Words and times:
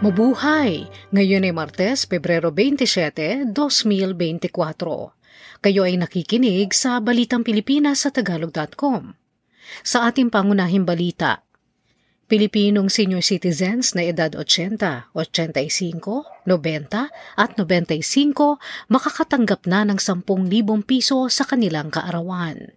Mabuhay! 0.00 0.88
Ngayon 1.12 1.44
ay 1.44 1.52
Martes, 1.52 2.08
Pebrero 2.08 2.48
27, 2.48 3.52
2024. 3.52 4.48
Kayo 5.60 5.84
ay 5.84 6.00
nakikinig 6.00 6.72
sa 6.72 7.04
Balitang 7.04 7.44
Pilipinas 7.44 8.00
sa 8.00 8.08
Tagalog.com. 8.08 9.12
Sa 9.84 10.08
ating 10.08 10.32
pangunahing 10.32 10.88
balita, 10.88 11.44
Pilipinong 12.32 12.88
senior 12.88 13.20
citizens 13.20 13.92
na 13.92 14.08
edad 14.08 14.32
80, 14.32 15.12
85, 15.12 16.48
90 16.48 17.12
at 17.36 17.50
95 17.60 18.56
makakatanggap 18.88 19.68
na 19.68 19.84
ng 19.84 20.00
10,000 20.00 20.24
piso 20.88 21.28
sa 21.28 21.44
kanilang 21.44 21.92
kaarawan 21.92 22.72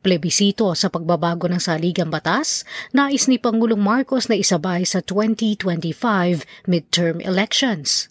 plebisito 0.00 0.72
sa 0.72 0.88
pagbabago 0.88 1.46
ng 1.46 1.60
saligang 1.60 2.08
batas, 2.08 2.64
nais 2.92 3.28
ni 3.28 3.36
Pangulong 3.36 3.80
Marcos 3.80 4.26
na 4.26 4.36
isabay 4.36 4.84
sa 4.84 5.04
2025 5.04 6.44
midterm 6.68 7.20
elections. 7.20 8.08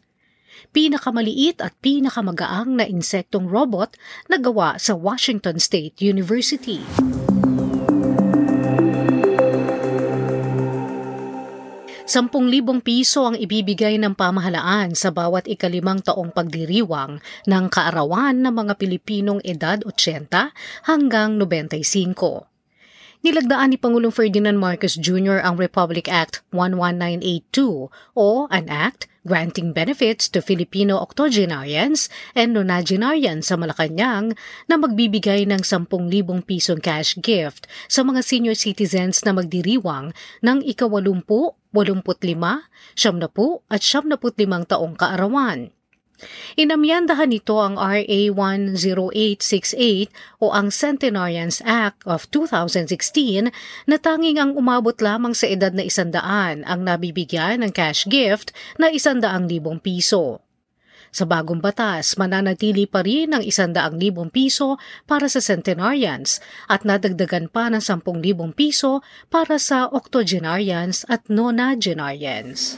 Pinakamaliit 0.70 1.66
at 1.66 1.73
pinakamagaang 1.81 2.77
na 2.77 2.85
insektong 2.85 3.49
robot 3.49 3.97
na 4.30 4.38
gawa 4.38 4.77
sa 4.77 4.94
Washington 4.94 5.57
State 5.57 5.97
University. 5.97 6.85
10,000 12.09 12.33
piso 12.81 13.29
ang 13.29 13.37
ibibigay 13.37 14.01
ng 14.01 14.17
pamahalaan 14.17 14.97
sa 14.97 15.13
bawat 15.13 15.45
ikalimang 15.45 16.01
taong 16.01 16.33
pagdiriwang 16.33 17.21
ng 17.45 17.65
kaarawan 17.69 18.33
ng 18.41 18.49
mga 18.49 18.73
Pilipinong 18.81 19.45
edad 19.45 19.85
80 19.85 20.25
hanggang 20.89 21.37
95. 21.37 22.49
Nilagdaan 23.21 23.69
ni 23.69 23.77
Pangulong 23.77 24.09
Ferdinand 24.09 24.57
Marcos 24.57 24.97
Jr. 24.97 25.37
ang 25.45 25.61
Republic 25.61 26.09
Act 26.09 26.41
11982 26.49 27.93
o 28.17 28.27
an 28.49 28.66
act 28.73 29.05
granting 29.27 29.75
benefits 29.75 30.31
to 30.31 30.39
Filipino 30.39 30.97
octogenarians 30.97 32.07
and 32.33 32.55
nonagenarians 32.55 33.51
sa 33.51 33.59
Malacanang 33.59 34.33
na 34.66 34.81
magbibigay 34.81 35.44
ng 35.45 35.61
10,000 35.61 35.91
pisong 36.47 36.79
cash 36.81 37.19
gift 37.19 37.69
sa 37.91 38.01
mga 38.01 38.23
senior 38.23 38.55
citizens 38.55 39.21
na 39.27 39.35
magdiriwang 39.35 40.16
ng 40.39 40.63
ikawalumpu, 40.63 41.58
walumputlima, 41.75 42.66
siyamnapu 42.98 43.62
at 43.70 43.84
siyamnaputlimang 43.84 44.66
taong 44.66 44.98
kaarawan. 44.98 45.70
Inamyandahan 46.59 47.31
nito 47.31 47.64
ang 47.64 47.80
RA 47.80 48.03
10868 48.03 50.12
o 50.44 50.52
ang 50.52 50.67
Centenarians 50.67 51.64
Act 51.64 52.03
of 52.03 52.28
2016 52.36 53.47
na 53.88 53.95
tanging 53.95 54.36
ang 54.36 54.52
umabot 54.59 55.00
lamang 55.00 55.31
sa 55.31 55.47
edad 55.47 55.72
na 55.72 55.88
isandaan 55.88 56.67
ang 56.67 56.84
nabibigyan 56.84 57.64
ng 57.64 57.72
cash 57.72 58.03
gift 58.12 58.52
na 58.75 58.92
isandaang 58.92 59.47
libong 59.47 59.80
piso. 59.80 60.44
Sa 61.09 61.25
bagong 61.25 61.57
batas, 61.57 62.13
mananatili 62.21 62.85
pa 62.85 63.02
rin 63.02 63.33
ang 63.33 63.41
isandaang 63.41 63.97
libong 63.97 64.29
piso 64.29 64.77
para 65.09 65.25
sa 65.25 65.41
centenarians 65.41 66.38
at 66.69 66.85
nadagdagan 66.85 67.49
pa 67.49 67.73
ng 67.73 67.81
sampung 67.81 68.21
libong 68.21 68.53
piso 68.53 69.01
para 69.33 69.57
sa 69.57 69.89
octogenarians 69.89 71.09
at 71.09 71.25
nonagenarians. 71.25 72.77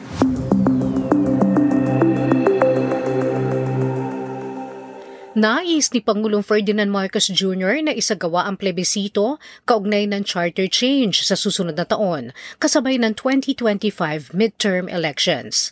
Nais 5.31 5.87
ni 5.95 6.03
Pangulong 6.03 6.43
Ferdinand 6.43 6.91
Marcos 6.91 7.31
Jr. 7.31 7.79
na 7.87 7.95
isagawa 7.95 8.51
ang 8.51 8.59
plebisito 8.59 9.39
kaugnay 9.63 10.03
ng 10.03 10.27
charter 10.27 10.67
change 10.67 11.23
sa 11.23 11.39
susunod 11.39 11.79
na 11.79 11.87
taon, 11.87 12.35
kasabay 12.59 12.99
ng 12.99 13.15
2025 13.15 14.35
midterm 14.35 14.91
elections. 14.91 15.71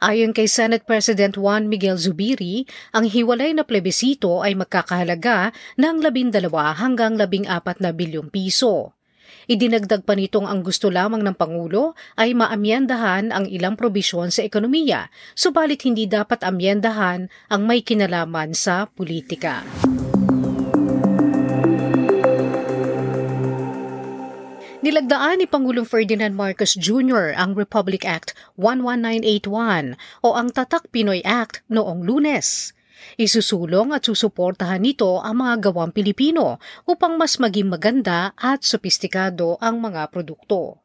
Ayon 0.00 0.32
kay 0.32 0.48
Senate 0.48 0.88
President 0.88 1.36
Juan 1.36 1.68
Miguel 1.68 2.00
Zubiri, 2.00 2.64
ang 2.96 3.04
hiwalay 3.04 3.52
na 3.52 3.68
plebisito 3.68 4.40
ay 4.40 4.56
magkakahalaga 4.56 5.52
ng 5.76 5.96
12 6.00 6.80
hanggang 6.80 7.20
14 7.20 7.84
na 7.84 7.90
bilyong 7.92 8.32
piso. 8.32 8.96
Idinagdag 9.50 10.06
pa 10.06 10.14
nitong 10.14 10.46
ang 10.46 10.62
gusto 10.62 10.94
lamang 10.94 11.26
ng 11.26 11.34
Pangulo 11.34 11.98
ay 12.14 12.38
maamyendahan 12.38 13.34
ang 13.34 13.50
ilang 13.50 13.74
probisyon 13.74 14.30
sa 14.30 14.46
ekonomiya, 14.46 15.10
subalit 15.34 15.82
hindi 15.82 16.06
dapat 16.06 16.46
amyendahan 16.46 17.26
ang 17.50 17.62
may 17.66 17.82
kinalaman 17.82 18.54
sa 18.54 18.86
politika. 18.86 19.66
Nilagdaan 24.80 25.44
ni 25.44 25.46
Pangulong 25.46 25.84
Ferdinand 25.84 26.32
Marcos 26.32 26.72
Jr. 26.72 27.36
ang 27.36 27.52
Republic 27.52 28.08
Act 28.08 28.32
11981 28.56 29.92
o 30.24 30.32
ang 30.32 30.48
Tatak 30.48 30.88
Pinoy 30.88 31.20
Act 31.20 31.60
noong 31.68 32.00
lunes. 32.00 32.72
Isusulong 33.20 33.92
at 33.92 34.08
susuportahan 34.08 34.80
nito 34.80 35.20
ang 35.20 35.44
mga 35.44 35.68
gawang 35.68 35.92
Pilipino 35.92 36.56
upang 36.88 37.20
mas 37.20 37.36
maging 37.36 37.68
maganda 37.68 38.32
at 38.40 38.64
sopistikado 38.64 39.60
ang 39.60 39.84
mga 39.84 40.08
produkto. 40.08 40.80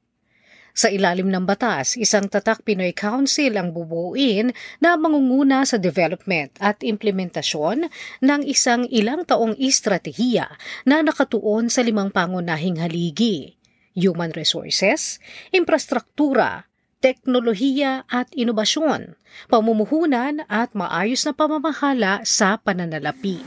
Sa 0.75 0.91
ilalim 0.91 1.31
ng 1.31 1.47
batas, 1.47 1.95
isang 1.95 2.27
tatak 2.27 2.67
Pinoy 2.67 2.91
Council 2.91 3.55
ang 3.55 3.71
bubuuin 3.71 4.51
na 4.83 4.99
mangunguna 4.99 5.63
sa 5.63 5.79
development 5.79 6.51
at 6.59 6.83
implementasyon 6.83 7.87
ng 8.19 8.41
isang 8.43 8.83
ilang 8.91 9.23
taong 9.23 9.55
estratehiya 9.55 10.51
na 10.83 10.99
nakatuon 10.99 11.71
sa 11.71 11.79
limang 11.79 12.11
pangunahing 12.11 12.83
haligi. 12.83 13.54
Human 13.95 14.35
resources, 14.35 15.23
infrastruktura, 15.55 16.67
teknolohiya 16.99 18.03
at 18.11 18.29
inobasyon, 18.35 19.15
pamumuhunan 19.47 20.43
at 20.51 20.75
maayos 20.75 21.23
na 21.23 21.33
pamamahala 21.33 22.21
sa 22.27 22.59
pananalapi. 22.59 23.39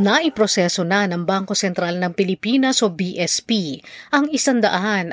Naiproseso 0.00 0.80
na 0.80 1.04
ng 1.04 1.28
Bangko 1.28 1.52
Sentral 1.52 2.00
ng 2.00 2.16
Pilipinas 2.16 2.80
o 2.80 2.88
BSP 2.88 3.84
ang 4.08 4.32
145 4.32 5.12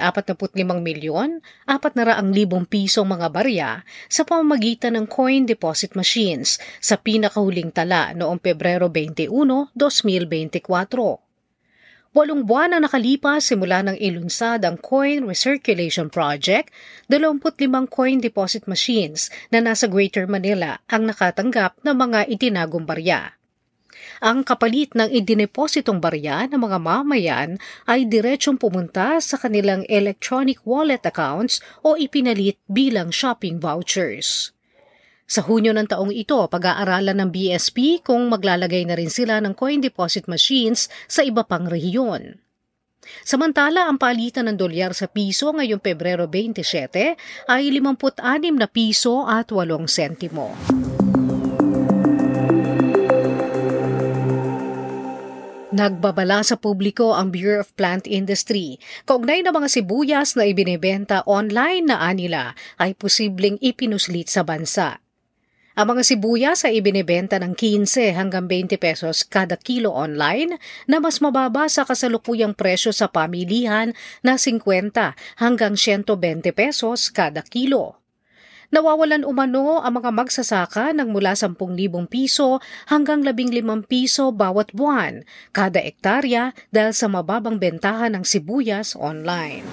milyon 0.80 1.44
400 1.68 2.24
libong 2.31 2.64
pisong 2.64 3.03
mga 3.03 3.28
barya 3.28 3.84
sa 4.08 4.24
pamamagitan 4.24 4.96
ng 4.96 5.12
coin 5.12 5.44
deposit 5.44 5.92
machines 5.92 6.56
sa 6.80 6.96
pinakahuling 6.96 7.68
tala 7.68 8.16
noong 8.16 8.40
Pebrero 8.40 8.88
21, 8.88 9.28
2024. 9.76 12.16
Walong 12.16 12.47
buwan 12.47 12.72
na 12.72 12.80
nakalipas 12.80 13.44
simula 13.44 13.84
ng 13.84 14.00
ilunsad 14.00 14.64
ang 14.64 14.80
Coin 14.80 15.28
Recirculation 15.28 16.08
Project, 16.08 16.72
25 17.12 17.59
coin 17.92 18.24
deposit 18.24 18.64
machines 18.72 19.28
na 19.52 19.59
nasa 19.59 19.92
Greater 19.92 20.31
Manila 20.31 20.80
ang 20.88 21.12
nakatanggap 21.12 21.76
ng 21.84 21.96
mga 22.08 22.31
itinagong 22.31 22.88
barya. 22.88 23.36
Ang 24.17 24.41
kapalit 24.41 24.97
ng 24.97 25.13
idinepositong 25.13 26.01
barya 26.01 26.50
ng 26.50 26.57
mga 26.57 26.78
mamayan 26.81 27.50
ay 27.85 28.09
diretsyong 28.09 28.57
pumunta 28.57 29.22
sa 29.22 29.38
kanilang 29.38 29.85
electronic 29.85 30.57
wallet 30.66 31.05
accounts 31.05 31.61
o 31.85 31.94
ipinalit 31.94 32.57
bilang 32.66 33.13
shopping 33.13 33.61
vouchers. 33.61 34.57
Sa 35.28 35.44
Hunyo 35.44 35.75
ng 35.75 35.91
taong 35.91 36.16
ito, 36.16 36.39
pag-aaralan 36.47 37.19
ng 37.19 37.29
BSP 37.29 38.00
kung 38.00 38.31
maglalagay 38.31 38.88
na 38.88 38.95
rin 38.95 39.11
sila 39.11 39.44
ng 39.44 39.53
coin 39.53 39.83
deposit 39.83 40.25
machines 40.25 40.88
sa 41.05 41.22
iba 41.22 41.44
pang 41.44 41.67
rehiyon. 41.67 42.39
Samantala, 43.28 43.88
ang 43.88 43.99
palitan 43.99 44.47
ng 44.47 44.57
dolyar 44.57 44.95
sa 44.95 45.11
piso 45.11 45.51
ngayong 45.51 45.84
Pebrero 45.84 46.25
27 46.31 47.47
ay 47.51 47.63
56 47.69 48.17
na 48.55 48.67
piso 48.72 49.28
at 49.28 49.51
8 49.51 49.84
sentimo. 49.88 50.55
Nagbabala 55.78 56.41
sa 56.41 56.58
publiko 56.58 57.14
ang 57.14 57.29
Bureau 57.29 57.62
of 57.62 57.70
Plant 57.78 58.09
Industry. 58.09 58.82
Kaugnay 59.06 59.46
ng 59.46 59.53
mga 59.53 59.70
sibuyas 59.70 60.34
na 60.34 60.50
ibinebenta 60.50 61.22
online 61.29 61.94
na 61.94 62.02
anila 62.02 62.58
ay 62.82 62.97
posibleng 62.97 63.62
ipinuslit 63.62 64.26
sa 64.26 64.41
bansa. 64.41 64.97
Ang 65.78 65.94
mga 65.94 66.02
sibuyas 66.02 66.66
ay 66.66 66.82
ibinebenta 66.82 67.38
ng 67.38 67.53
15 67.53 68.09
hanggang 68.18 68.50
20 68.50 68.74
pesos 68.82 69.22
kada 69.22 69.53
kilo 69.53 69.94
online 69.94 70.58
na 70.90 70.97
mas 70.97 71.22
mababa 71.22 71.70
sa 71.70 71.85
kasalukuyang 71.85 72.58
presyo 72.58 72.90
sa 72.90 73.06
pamilihan 73.14 73.94
na 74.26 74.41
50 74.41 75.14
hanggang 75.38 75.78
120 75.78 76.58
pesos 76.58 77.14
kada 77.14 77.46
kilo. 77.46 78.02
Nawawalan 78.67 79.23
umano 79.23 79.79
ang 79.79 80.03
mga 80.03 80.11
magsasaka 80.11 80.91
ng 80.91 81.16
mula 81.16 81.40
10,000 81.40 81.55
piso 82.11 82.59
hanggang 82.91 83.23
15 83.23 83.64
piso 83.87 84.35
bawat 84.35 84.75
buwan 84.75 85.23
kada 85.55 85.79
ektarya 85.79 86.52
dahil 86.67 86.91
sa 86.91 87.08
mababang 87.08 87.64
bentahan 87.64 88.11
ng 88.19 88.28
sibuyas 88.28 88.91
online. 88.99 89.64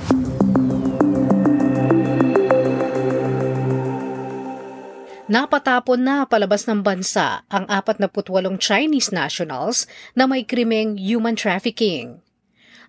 Napatapon 5.25 5.99
na 5.99 6.23
palabas 6.29 6.63
ng 6.71 6.87
bansa 6.87 7.43
ang 7.51 7.67
48 7.67 8.15
Chinese 8.63 9.11
nationals 9.11 9.91
na 10.15 10.31
may 10.31 10.47
krimeng 10.47 10.95
human 10.95 11.35
trafficking. 11.35 12.24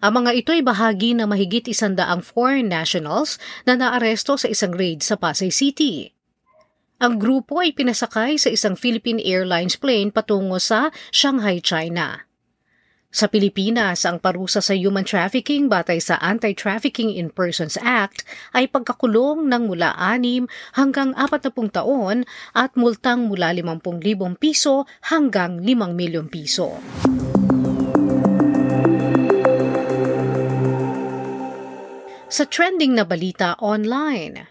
Ang 0.05 0.21
mga 0.21 0.37
ito 0.37 0.53
ay 0.53 0.61
bahagi 0.61 1.17
ng 1.17 1.25
mahigit 1.25 1.65
isandaang 1.65 2.21
foreign 2.21 2.69
nationals 2.69 3.41
na 3.65 3.73
naaresto 3.73 4.37
sa 4.37 4.45
isang 4.45 4.69
raid 4.69 5.01
sa 5.01 5.17
Pasay 5.17 5.49
City. 5.49 6.13
Ang 7.01 7.17
grupo 7.17 7.57
ay 7.57 7.73
pinasakay 7.73 8.37
sa 8.37 8.53
isang 8.53 8.77
Philippine 8.77 9.17
Airlines 9.17 9.81
plane 9.81 10.13
patungo 10.13 10.61
sa 10.61 10.93
Shanghai, 11.09 11.57
China. 11.57 12.21
Sa 13.09 13.25
Pilipinas, 13.25 14.05
ang 14.05 14.21
parusa 14.21 14.61
sa 14.61 14.77
human 14.77 15.09
trafficking 15.09 15.73
batay 15.73 15.97
sa 15.97 16.21
Anti-Trafficking 16.21 17.09
in 17.09 17.33
Persons 17.33 17.73
Act 17.81 18.29
ay 18.53 18.69
pagkakulong 18.69 19.49
ng 19.49 19.73
mula 19.73 19.89
6 19.97 20.45
hanggang 20.77 21.17
40 21.17 21.49
taon 21.81 22.29
at 22.53 22.77
multang 22.77 23.25
mula 23.25 23.57
50,000 23.57 24.37
piso 24.37 24.85
hanggang 25.09 25.65
5 25.65 25.97
milyong 25.97 26.29
piso. 26.29 26.77
Sa 32.35 32.43
trending 32.43 32.99
na 32.99 33.07
balita 33.07 33.55
online, 33.63 34.43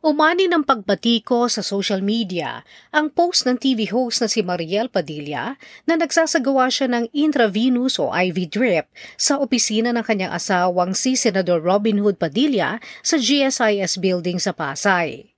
Umani 0.00 0.48
ng 0.48 0.64
pagbatiko 0.64 1.44
sa 1.44 1.60
social 1.60 2.00
media 2.00 2.64
ang 2.88 3.12
post 3.12 3.44
ng 3.44 3.60
TV 3.60 3.84
host 3.92 4.24
na 4.24 4.32
si 4.32 4.40
Mariel 4.40 4.88
Padilla 4.88 5.60
na 5.84 6.00
nagsasagawa 6.00 6.72
siya 6.72 6.88
ng 6.88 7.12
intravenous 7.12 8.00
o 8.00 8.08
IV 8.16 8.48
drip 8.48 8.88
sa 9.20 9.36
opisina 9.36 9.92
ng 9.92 10.08
kanyang 10.08 10.32
asawang 10.32 10.96
si 10.96 11.20
Senador 11.20 11.60
Robin 11.60 12.00
Hood 12.00 12.16
Padilla 12.16 12.80
sa 13.04 13.20
GSIS 13.20 14.00
building 14.00 14.40
sa 14.40 14.56
Pasay. 14.56 15.35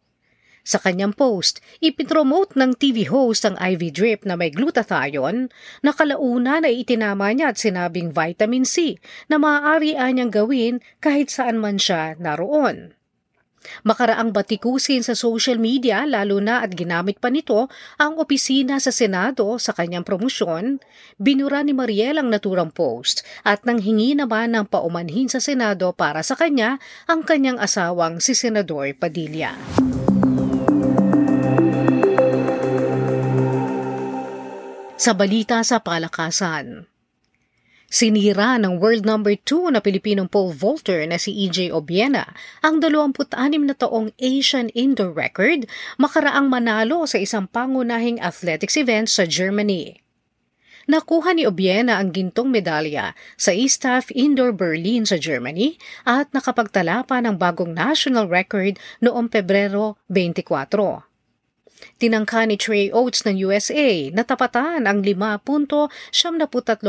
Sa 0.68 0.76
kanyang 0.76 1.16
post, 1.16 1.64
ipitromote 1.80 2.52
ng 2.60 2.76
TV 2.76 3.08
host 3.08 3.48
ang 3.48 3.56
IV 3.56 3.88
drip 3.88 4.20
na 4.28 4.36
may 4.36 4.52
glutathione 4.52 5.48
na 5.80 5.96
kalauna 5.96 6.60
na 6.60 6.68
itinama 6.68 7.32
niya 7.32 7.56
at 7.56 7.56
sinabing 7.56 8.12
vitamin 8.12 8.68
C 8.68 9.00
na 9.32 9.40
maaari 9.40 9.96
niyang 9.96 10.28
gawin 10.28 10.84
kahit 11.00 11.32
saan 11.32 11.56
man 11.56 11.80
siya 11.80 12.20
naroon. 12.20 12.92
Makaraang 13.88 14.30
batikusin 14.30 15.00
sa 15.00 15.16
social 15.16 15.56
media 15.56 16.04
lalo 16.04 16.36
na 16.36 16.60
at 16.60 16.76
ginamit 16.76 17.16
pa 17.16 17.32
nito 17.32 17.72
ang 17.96 18.20
opisina 18.20 18.76
sa 18.76 18.92
Senado 18.92 19.56
sa 19.56 19.72
kanyang 19.72 20.04
promosyon, 20.04 20.84
binura 21.16 21.64
ni 21.64 21.72
Mariel 21.72 22.20
ang 22.20 22.28
naturang 22.28 22.70
post 22.70 23.24
at 23.42 23.64
nang 23.64 23.80
hingi 23.80 24.14
naman 24.14 24.52
ng 24.52 24.68
paumanhin 24.68 25.32
sa 25.32 25.40
Senado 25.40 25.96
para 25.96 26.20
sa 26.20 26.36
kanya 26.36 26.76
ang 27.08 27.24
kanyang 27.24 27.56
asawang 27.56 28.20
si 28.20 28.36
Senador 28.36 28.92
Padilla. 28.94 29.56
Sa 34.98 35.14
balita 35.14 35.62
sa 35.62 35.78
palakasan, 35.78 36.90
Sinira 37.86 38.58
ng 38.58 38.82
world 38.82 39.06
number 39.06 39.38
2 39.38 39.70
na 39.70 39.78
Pilipinong 39.78 40.26
pole 40.26 40.50
vaulter 40.50 41.06
na 41.06 41.22
si 41.22 41.30
EJ 41.46 41.70
Obiena 41.70 42.34
ang 42.66 42.82
26 42.82 43.22
na 43.62 43.78
taong 43.78 44.10
Asian 44.18 44.66
indoor 44.74 45.14
record 45.14 45.70
makaraang 46.02 46.50
manalo 46.50 47.06
sa 47.06 47.22
isang 47.22 47.46
pangunahing 47.46 48.18
athletics 48.18 48.74
event 48.74 49.06
sa 49.06 49.22
Germany. 49.22 50.02
Nakuha 50.90 51.30
ni 51.30 51.46
Obiena 51.46 52.02
ang 52.02 52.10
gintong 52.10 52.50
medalya 52.50 53.14
sa 53.38 53.54
ISTAF 53.54 54.10
Indoor 54.18 54.50
Berlin 54.50 55.06
sa 55.06 55.14
Germany 55.14 55.78
at 56.02 56.26
nakapagtala 56.34 57.06
pa 57.06 57.22
ng 57.22 57.38
bagong 57.38 57.70
national 57.70 58.26
record 58.26 58.82
noong 58.98 59.30
Pebrero 59.30 59.94
24. 60.10 61.07
Tinangka 61.98 62.46
ni 62.46 62.54
Trey 62.54 62.94
Oates 62.94 63.26
ng 63.26 63.34
USA 63.48 64.12
na 64.14 64.22
tapatan 64.22 64.86
ang 64.86 65.02
5.73 65.02 65.90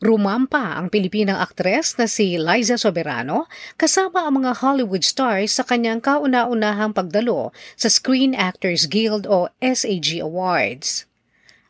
Rumampa 0.03 0.75
ang 0.75 0.91
Pilipinang 0.91 1.39
aktres 1.39 1.95
na 1.95 2.03
si 2.03 2.35
Liza 2.35 2.75
Soberano 2.75 3.47
kasama 3.79 4.27
ang 4.27 4.43
mga 4.43 4.59
Hollywood 4.59 5.07
stars 5.07 5.55
sa 5.55 5.63
kanyang 5.63 6.03
kauna-unahang 6.03 6.91
pagdalo 6.91 7.55
sa 7.79 7.87
Screen 7.87 8.35
Actors 8.35 8.91
Guild 8.91 9.23
o 9.23 9.47
SAG 9.63 10.19
Awards. 10.19 11.07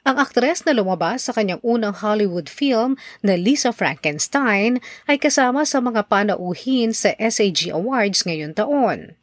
Ang 0.09 0.17
aktres 0.17 0.65
na 0.65 0.73
lumabas 0.73 1.29
sa 1.29 1.37
kanyang 1.37 1.61
unang 1.61 1.93
Hollywood 1.93 2.49
film 2.49 2.97
na 3.21 3.37
Lisa 3.37 3.69
Frankenstein 3.69 4.81
ay 5.05 5.21
kasama 5.21 5.61
sa 5.61 5.77
mga 5.77 6.09
panauhin 6.09 6.97
sa 6.97 7.13
SAG 7.21 7.69
Awards 7.69 8.25
ngayon 8.25 8.57
taon. 8.57 9.13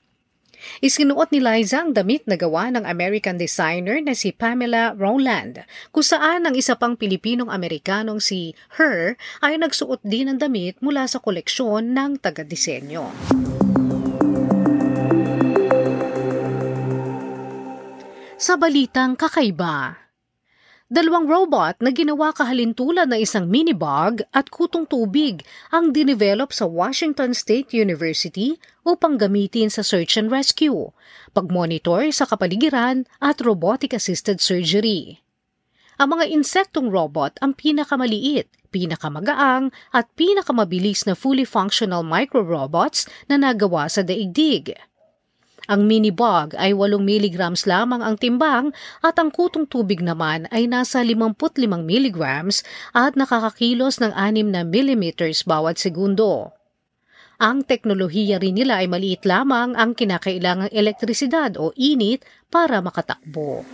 Isinuot 0.84 1.30
ni 1.30 1.40
Liza 1.42 1.82
ang 1.82 1.94
damit 1.94 2.26
na 2.26 2.34
gawa 2.38 2.70
ng 2.72 2.84
American 2.86 3.38
designer 3.38 3.98
na 4.02 4.12
si 4.12 4.30
Pamela 4.34 4.94
Rowland, 4.94 5.62
kung 5.90 6.06
saan 6.06 6.46
ang 6.46 6.54
isa 6.54 6.78
pang 6.78 6.98
Pilipinong-Amerikanong 6.98 8.18
si 8.18 8.56
Her 8.78 9.14
ay 9.42 9.58
nagsuot 9.58 10.02
din 10.02 10.32
ng 10.32 10.38
damit 10.38 10.78
mula 10.82 11.06
sa 11.06 11.18
koleksyon 11.22 11.94
ng 11.94 12.20
taga-disenyo. 12.22 13.10
Sa 18.42 18.58
balitang 18.58 19.14
kakaiba, 19.14 20.02
Dalawang 20.92 21.24
robot 21.24 21.80
na 21.80 21.88
ginawa 21.88 22.36
kahalintulad 22.36 23.08
na 23.08 23.16
isang 23.16 23.48
mini-bug 23.48 24.28
at 24.28 24.52
kutong 24.52 24.84
tubig 24.84 25.40
ang 25.72 25.88
dinevelop 25.88 26.52
sa 26.52 26.68
Washington 26.68 27.32
State 27.32 27.72
University 27.72 28.60
upang 28.84 29.16
gamitin 29.16 29.72
sa 29.72 29.80
search 29.80 30.20
and 30.20 30.28
rescue, 30.28 30.92
pagmonitor 31.32 32.12
sa 32.12 32.28
kapaligiran 32.28 33.08
at 33.24 33.40
robotic-assisted 33.40 34.44
surgery. 34.44 35.24
Ang 35.96 36.12
mga 36.12 36.28
insektong 36.28 36.92
robot 36.92 37.40
ang 37.40 37.56
pinakamaliit, 37.56 38.52
pinakamagaang 38.68 39.72
at 39.96 40.12
pinakamabilis 40.12 41.08
na 41.08 41.16
fully 41.16 41.48
functional 41.48 42.04
micro-robots 42.04 43.08
na 43.32 43.40
nagawa 43.40 43.88
sa 43.88 44.04
daigdig. 44.04 44.76
Ang 45.70 45.86
mini 45.86 46.10
bog 46.10 46.58
ay 46.58 46.74
8 46.74 46.98
mg 46.98 47.38
lamang 47.70 48.02
ang 48.02 48.18
timbang 48.18 48.74
at 48.98 49.14
ang 49.14 49.30
kutong 49.30 49.70
tubig 49.70 50.02
naman 50.02 50.50
ay 50.50 50.66
nasa 50.66 51.06
55 51.06 51.62
mg 51.70 52.18
at 52.90 53.14
nakakakilos 53.14 54.02
ng 54.02 54.10
6 54.10 54.50
na 54.50 54.66
mm 54.66 55.14
bawat 55.46 55.78
segundo. 55.78 56.50
Ang 57.38 57.62
teknolohiya 57.62 58.42
rin 58.42 58.58
nila 58.58 58.82
ay 58.82 58.90
maliit 58.90 59.22
lamang 59.22 59.74
ang 59.78 59.94
kinakailangang 59.94 60.70
elektrisidad 60.70 61.54
o 61.58 61.70
init 61.78 62.26
para 62.50 62.82
makatakbo. 62.82 63.66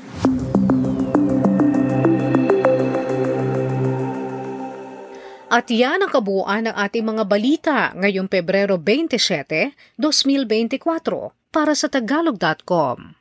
At 5.49 5.73
yan 5.73 6.05
ang 6.05 6.13
kabuuan 6.13 6.69
ng 6.69 6.77
ating 6.77 7.05
mga 7.09 7.25
balita 7.25 7.79
ngayong 7.97 8.29
Pebrero 8.29 8.77
27, 8.77 9.97
2024 9.97 11.38
para 11.53 11.77
sa 11.77 11.89
tagalog.com. 11.93 13.19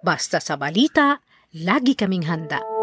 Basta 0.00 0.40
sa 0.40 0.56
balita, 0.56 1.20
lagi 1.52 1.92
kaming 1.92 2.24
handa. 2.24 2.79